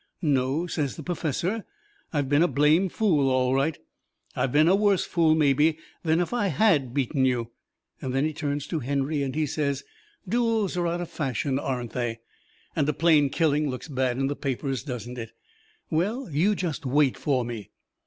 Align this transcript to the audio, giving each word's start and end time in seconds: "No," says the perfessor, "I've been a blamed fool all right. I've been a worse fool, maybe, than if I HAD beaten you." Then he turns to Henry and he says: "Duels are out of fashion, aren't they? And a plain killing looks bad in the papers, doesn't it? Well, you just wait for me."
"No," 0.23 0.65
says 0.65 0.95
the 0.95 1.03
perfessor, 1.03 1.63
"I've 2.11 2.27
been 2.27 2.41
a 2.41 2.47
blamed 2.47 2.91
fool 2.91 3.29
all 3.29 3.53
right. 3.53 3.77
I've 4.35 4.51
been 4.51 4.67
a 4.67 4.75
worse 4.75 5.05
fool, 5.05 5.35
maybe, 5.35 5.77
than 6.01 6.19
if 6.19 6.33
I 6.33 6.47
HAD 6.47 6.91
beaten 6.91 7.23
you." 7.23 7.51
Then 8.01 8.25
he 8.25 8.33
turns 8.33 8.65
to 8.65 8.79
Henry 8.79 9.21
and 9.21 9.35
he 9.35 9.45
says: 9.45 9.83
"Duels 10.27 10.75
are 10.75 10.87
out 10.87 11.01
of 11.01 11.11
fashion, 11.11 11.59
aren't 11.59 11.91
they? 11.93 12.19
And 12.75 12.89
a 12.89 12.93
plain 12.93 13.29
killing 13.29 13.69
looks 13.69 13.87
bad 13.87 14.17
in 14.17 14.25
the 14.25 14.35
papers, 14.35 14.81
doesn't 14.81 15.19
it? 15.19 15.33
Well, 15.91 16.27
you 16.31 16.55
just 16.55 16.83
wait 16.83 17.15
for 17.15 17.45
me." 17.45 17.69